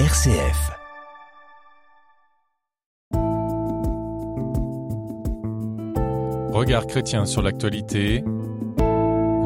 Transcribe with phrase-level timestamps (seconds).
[0.00, 0.72] RCF.
[6.50, 8.24] Regard chrétien sur l'actualité.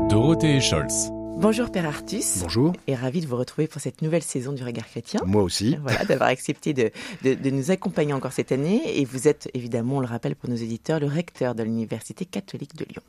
[0.09, 1.11] Dorothée Scholz.
[1.37, 2.39] Bonjour Père Artus.
[2.41, 2.73] Bonjour.
[2.87, 5.21] Et ravi de vous retrouver pour cette nouvelle saison du Regard chrétien.
[5.27, 5.77] Moi aussi.
[5.83, 6.93] Voilà, d'avoir accepté de,
[7.23, 8.81] de, de, nous accompagner encore cette année.
[8.99, 12.75] Et vous êtes évidemment, on le rappelle pour nos éditeurs, le recteur de l'Université catholique
[12.75, 13.03] de Lyon.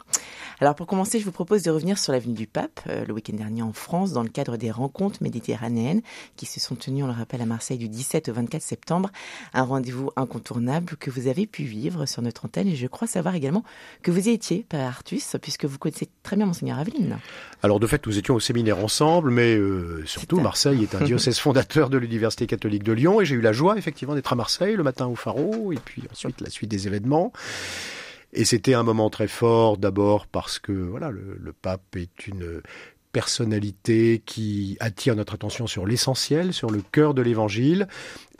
[0.60, 3.14] Alors pour commencer, je vous propose de revenir sur la venue du pape euh, le
[3.14, 6.02] week-end dernier en France dans le cadre des rencontres méditerranéennes
[6.36, 9.10] qui se sont tenues, on le rappelle, à Marseille du 17 au 24 septembre.
[9.54, 13.36] Un rendez-vous incontournable que vous avez pu vivre sur notre antenne et je crois savoir
[13.36, 13.64] également
[14.04, 17.18] que vous y étiez, Père Artus, puisque vous connaissez très bien Monseigneur Aveline.
[17.64, 21.40] Alors de fait, nous étions au séminaire ensemble, mais euh, surtout Marseille est un diocèse
[21.40, 24.76] fondateur de l'Université catholique de Lyon et j'ai eu la joie effectivement d'être à Marseille
[24.76, 27.32] le matin au Pharo et puis ensuite la suite des événements.
[28.34, 32.62] Et c'était un moment très fort, d'abord parce que voilà, le, pape est une
[33.12, 37.88] personnalité qui attire notre attention sur l'essentiel, sur le cœur de l'évangile.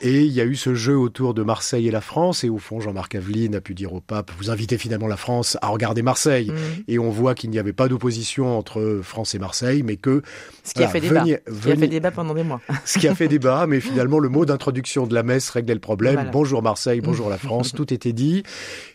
[0.02, 2.44] Et il y a eu ce jeu autour de Marseille et la France.
[2.44, 5.58] Et au fond, Jean-Marc Aveline a pu dire au pape, vous invitez finalement la France
[5.60, 6.50] à regarder Marseille.
[6.50, 6.84] Mmh.
[6.88, 10.22] Et on voit qu'il n'y avait pas d'opposition entre France et Marseille, mais que...
[10.64, 11.40] Ce qui, voilà, a, fait veniez, débat.
[11.46, 12.60] Veniez, ce qui a fait débat pendant des mois.
[12.84, 15.80] ce qui a fait débat, mais finalement, le mot d'introduction de la messe réglait le
[15.80, 16.14] problème.
[16.14, 16.30] Voilà.
[16.30, 18.42] Bonjour Marseille, bonjour la France, tout était dit.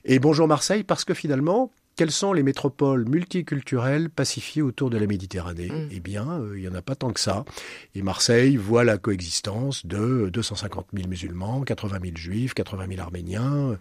[0.05, 5.07] Et bonjour Marseille, parce que finalement, quelles sont les métropoles multiculturelles pacifiées autour de la
[5.07, 5.89] Méditerranée mmh.
[5.91, 7.45] Eh bien, euh, il n'y en a pas tant que ça.
[7.93, 13.71] Et Marseille voit la coexistence de 250 000 musulmans, 80 000 juifs, 80 000 arméniens,
[13.71, 13.77] euh,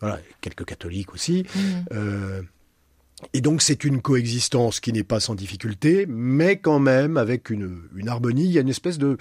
[0.00, 1.44] voilà, quelques catholiques aussi.
[1.54, 1.60] Mmh.
[1.92, 2.42] Euh,
[3.32, 7.80] et donc c'est une coexistence qui n'est pas sans difficulté, mais quand même avec une,
[7.96, 8.44] une harmonie.
[8.44, 9.18] Il y a une espèce de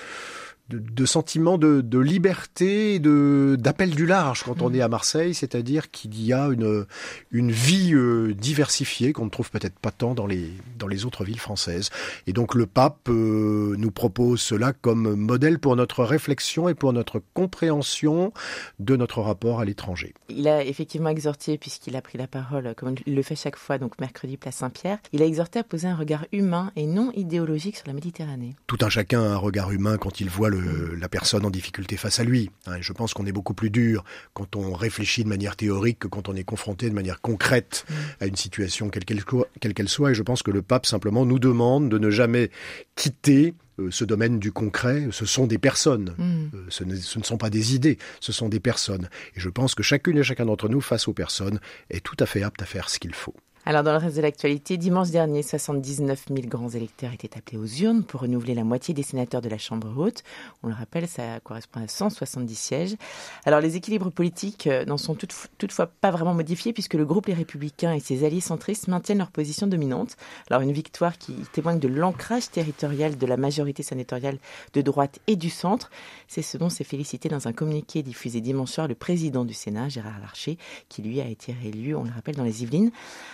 [0.69, 4.87] de, de sentiment de, de liberté et de d'appel du large quand on est à
[4.87, 6.85] Marseille, c'est-à-dire qu'il y a une
[7.31, 11.23] une vie euh, diversifiée qu'on ne trouve peut-être pas tant dans les dans les autres
[11.23, 11.89] villes françaises.
[12.27, 16.93] Et donc le pape euh, nous propose cela comme modèle pour notre réflexion et pour
[16.93, 18.33] notre compréhension
[18.79, 20.13] de notre rapport à l'étranger.
[20.29, 23.77] Il a effectivement exhorté puisqu'il a pris la parole comme il le fait chaque fois
[23.77, 27.77] donc mercredi place Saint-Pierre, il a exhorté à poser un regard humain et non idéologique
[27.77, 28.55] sur la Méditerranée.
[28.65, 31.49] Tout un chacun a un regard humain quand il voit le le, la personne en
[31.49, 32.49] difficulté face à lui.
[32.65, 34.03] Hein, je pense qu'on est beaucoup plus dur
[34.33, 37.85] quand on réfléchit de manière théorique que quand on est confronté de manière concrète
[38.19, 39.23] à une situation quelle qu'elle
[39.59, 40.11] quelle qu'elle soit.
[40.11, 42.51] Et je pense que le pape simplement nous demande de ne jamais
[42.95, 46.23] quitter euh, ce domaine du concret, ce sont des personnes, mm.
[46.55, 49.09] euh, ce, ne, ce, ne, sont pas des idées, ce sont des personnes.
[49.35, 52.25] Et je pense que chacune et chacun d'entre nous, face aux personnes, est tout à
[52.25, 53.35] fait apte à faire ce qu'il faut.
[53.69, 57.65] Alors, dans le reste de l'actualité, dimanche dernier, 79 000 grands électeurs étaient appelés aux
[57.65, 60.23] urnes pour renouveler la moitié des sénateurs de la Chambre haute.
[60.63, 62.95] On le rappelle, ça correspond à 170 sièges.
[63.43, 65.17] Alors, les équilibres politiques n'en sont
[65.57, 69.31] toutefois pas vraiment modifiés puisque le groupe Les Républicains et ses alliés centristes maintiennent leur
[69.31, 70.15] position dominante.
[70.49, 74.37] Alors, une victoire qui témoigne de l'ancrage territorial de la majorité sénatoriale
[74.75, 75.91] de droite et du centre.
[76.29, 79.89] C'est ce dont s'est félicité dans un communiqué diffusé dimanche soir le président du Sénat,
[79.89, 80.57] Gérard Larcher,
[80.87, 82.91] qui lui a été réélu, on le rappelle, dans les Yvelines.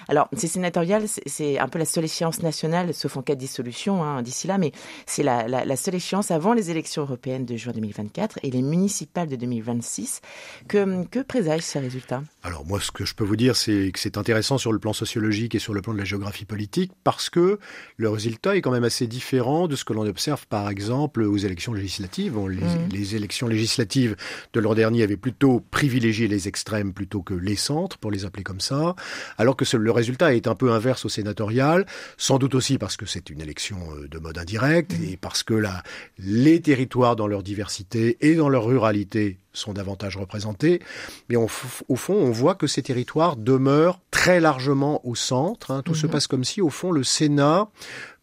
[0.07, 4.03] Alors, ces sénatoriales, c'est un peu la seule échéance nationale, sauf en cas de dissolution
[4.03, 4.71] hein, d'ici là, mais
[5.05, 8.61] c'est la, la, la, seule échéance avant les élections européennes de juin 2024 et les
[8.61, 10.21] municipales de 2026.
[10.67, 12.23] Que, que présagent ces résultats?
[12.43, 14.93] Alors moi, ce que je peux vous dire, c'est que c'est intéressant sur le plan
[14.93, 17.59] sociologique et sur le plan de la géographie politique, parce que
[17.97, 21.37] le résultat est quand même assez différent de ce que l'on observe, par exemple, aux
[21.37, 22.33] élections législatives.
[22.33, 22.89] Bon, les, mmh.
[22.91, 24.15] les élections législatives
[24.53, 28.43] de l'an dernier avaient plutôt privilégié les extrêmes plutôt que les centres, pour les appeler
[28.43, 28.95] comme ça,
[29.37, 31.85] alors que le résultat est un peu inverse au sénatorial,
[32.17, 35.03] sans doute aussi parce que c'est une élection euh, de mode indirect mmh.
[35.03, 35.83] et parce que là,
[36.17, 40.81] les territoires dans leur diversité et dans leur ruralité sont davantage représentés.
[41.29, 41.47] Mais on,
[41.87, 45.71] au fond, on voit que ces territoires demeurent très largement au centre.
[45.71, 45.81] Hein.
[45.83, 45.95] Tout mmh.
[45.95, 47.69] se passe comme si, au fond, le Sénat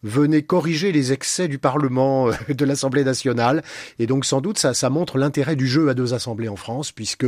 [0.03, 3.63] venait corriger les excès du Parlement, euh, de l'Assemblée nationale.
[3.99, 6.91] Et donc, sans doute, ça, ça montre l'intérêt du jeu à deux assemblées en France,
[6.91, 7.25] puisque,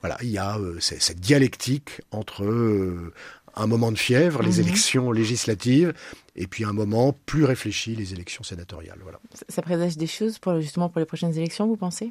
[0.00, 3.12] voilà, il y a euh, cette dialectique entre euh,
[3.54, 4.66] un moment de fièvre, les mmh.
[4.66, 5.92] élections législatives,
[6.36, 8.98] et puis un moment plus réfléchi, les élections sénatoriales.
[9.02, 9.18] Voilà.
[9.34, 12.10] Ça, ça présage des choses pour justement pour les prochaines élections, vous pensez?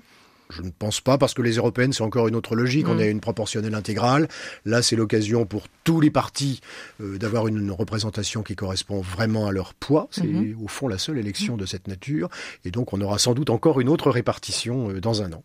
[0.50, 2.88] Je ne pense pas, parce que les européennes, c'est encore une autre logique.
[2.88, 2.92] Mmh.
[2.92, 4.28] On a une proportionnelle intégrale.
[4.66, 6.60] Là, c'est l'occasion pour tous les partis
[7.02, 10.08] euh, d'avoir une, une, représentation qui correspond vraiment à leur poids.
[10.10, 10.58] C'est mmh.
[10.64, 12.30] au fond la seule élection de cette nature.
[12.66, 15.44] Et donc, on aura sans doute encore une autre répartition euh, dans un an.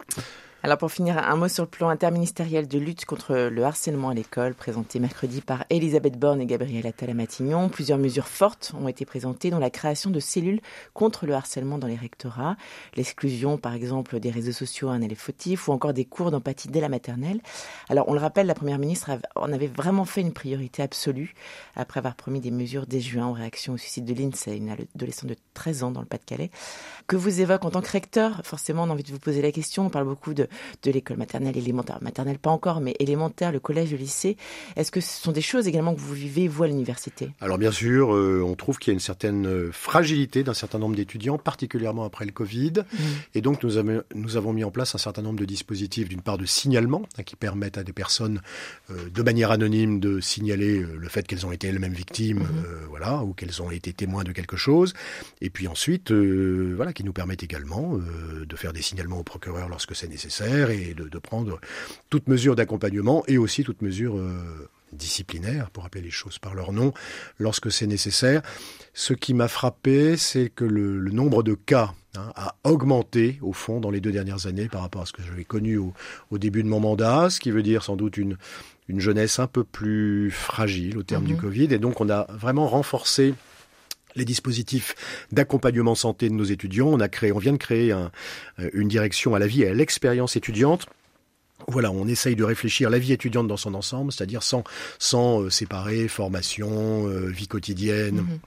[0.65, 4.15] Alors pour finir, un mot sur le plan interministériel de lutte contre le harcèlement à
[4.15, 7.69] l'école, présenté mercredi par Elisabeth Borne et Gabriel Attal à Matignon.
[7.69, 10.63] Plusieurs mesures fortes ont été présentées, dont la création de cellules
[10.95, 12.57] contre le harcèlement dans les rectorats,
[12.97, 16.69] l'exclusion par exemple des réseaux sociaux à un élève fautif ou encore des cours d'empathie
[16.69, 17.43] dès la maternelle.
[17.91, 21.35] Alors on le rappelle, la Première ministre en avait vraiment fait une priorité absolue
[21.77, 25.29] après avoir promis des mesures dès juin en réaction au suicide de Lindsay, une adolescente
[25.29, 26.51] de 13 ans dans le Pas-de-Calais.
[27.07, 29.53] Que vous évoque en tant que recteur, forcément on a envie de vous poser la
[29.53, 30.49] question, on parle beaucoup de
[30.83, 34.37] de l'école maternelle, élémentaire, maternelle pas encore, mais élémentaire, le collège, le lycée.
[34.77, 37.31] Est-ce que ce sont des choses également que vous vivez, vous, à l'université?
[37.41, 40.79] Alors bien sûr, euh, on trouve qu'il y a une certaine euh, fragilité d'un certain
[40.79, 42.73] nombre d'étudiants, particulièrement après le Covid.
[42.81, 42.99] Mmh.
[43.35, 46.23] Et donc nous, avons, nous avons mis en place un certain nombre de dispositifs, d'une
[46.23, 48.41] part de signalement, hein, qui permettent à des personnes,
[48.91, 52.65] euh, de manière anonyme, de signaler le fait qu'elles ont été elles-mêmes victimes, mmh.
[52.89, 54.95] voilà, ou qu'elles ont été témoins de quelque chose.
[55.41, 59.95] Et puis ensuite, voilà, qui nous permettent également de faire des signalements au procureur lorsque
[59.95, 61.61] c'est nécessaire et de, prendre
[62.11, 66.73] toute mesure d'accompagnement et aussi toute mesure euh, disciplinaire, pour appeler les choses par leur
[66.73, 66.93] nom,
[67.39, 68.43] lorsque c'est nécessaire.
[68.93, 73.81] Ce qui m'a frappé, c'est que le, nombre de cas hein, a augmenté, au fond,
[73.81, 75.93] dans les deux dernières années par rapport à ce que j'avais connu au,
[76.33, 78.37] début de mon mandat, ce qui veut dire sans doute une,
[78.89, 81.41] une jeunesse un peu plus fragile au terme du mhm.
[81.41, 81.75] Covid.
[81.75, 83.35] Et donc, on a vraiment renforcé
[84.17, 84.95] les dispositifs
[85.33, 86.99] d'accompagnement santé de nos étudiants.
[86.99, 88.09] On vient de créer euh,
[88.73, 90.87] une direction à la vie et à l'expérience étudiante.
[91.69, 94.65] Voilà, on essaye de réfléchir la vie étudiante dans son ensemble, c'est-à-dire sans,
[95.41, 98.17] euh, séparer formation, euh, vie quotidienne.
[98.17, 98.39] Mhm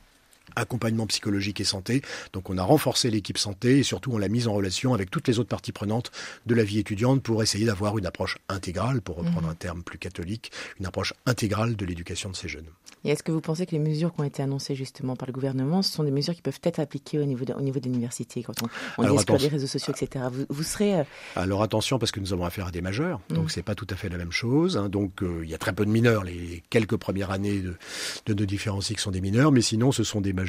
[0.57, 2.01] accompagnement psychologique et santé.
[2.33, 5.27] Donc on a renforcé l'équipe santé et surtout on l'a mise en relation avec toutes
[5.27, 6.11] les autres parties prenantes
[6.45, 9.51] de la vie étudiante pour essayer d'avoir une approche intégrale, pour reprendre mmh.
[9.51, 12.67] un terme plus catholique, une approche intégrale de l'éducation de ces jeunes.
[13.03, 15.33] Et est-ce que vous pensez que les mesures qui ont été annoncées justement par le
[15.33, 17.85] gouvernement, ce sont des mesures qui peuvent être appliquées au niveau de, au niveau de
[17.85, 18.67] l'université quand on,
[18.97, 20.25] on Alors, les réseaux sociaux, etc.
[20.49, 20.99] Vous, serez...
[20.99, 21.03] Euh,
[21.35, 23.49] Alors attention parce que nous avons affaire à des majeurs, donc mmh.
[23.49, 24.77] c'est pas tout à fait la même chose.
[24.77, 24.89] Hein.
[24.89, 27.75] Donc euh, il y a très peu de mineurs, les quelques premières années de,
[28.25, 30.46] de nos différents cycles sont des mineurs, mais sinon ce sont des majeurs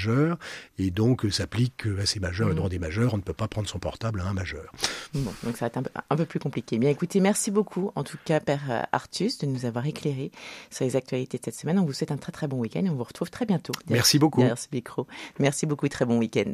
[0.78, 3.68] et donc s'applique à ces majeurs, le droit des majeurs, on ne peut pas prendre
[3.68, 4.72] son portable à un majeur.
[5.14, 6.78] Bon, donc ça va être un peu, plus compliqué.
[6.78, 10.30] Bien écoutez, merci beaucoup en tout cas Père euh, Artus de nous avoir éclairé
[10.70, 11.78] sur les actualités de cette semaine.
[11.78, 13.72] On vous souhaite un très très bon week-end et on vous retrouve très bientôt.
[13.88, 14.42] Merci beaucoup.
[15.38, 16.52] Merci beaucoup, très bon week-end.